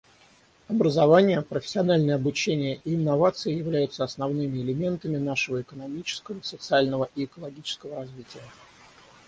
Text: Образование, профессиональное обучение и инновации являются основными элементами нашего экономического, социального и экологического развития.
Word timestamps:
Образование, 0.67 1.43
профессиональное 1.43 2.15
обучение 2.15 2.81
и 2.85 2.95
инновации 2.95 3.53
являются 3.53 4.03
основными 4.03 4.57
элементами 4.57 5.17
нашего 5.17 5.61
экономического, 5.61 6.41
социального 6.41 7.07
и 7.13 7.25
экологического 7.25 7.97
развития. 7.97 8.41